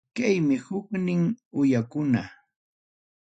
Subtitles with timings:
[0.15, 1.21] Kaymi huknin
[1.59, 2.21] uyakuna.